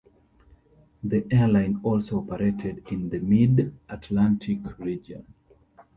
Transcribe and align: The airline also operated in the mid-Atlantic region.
The 1.03 1.27
airline 1.29 1.79
also 1.83 2.21
operated 2.21 2.87
in 2.89 3.09
the 3.09 3.19
mid-Atlantic 3.19 4.79
region. 4.79 5.31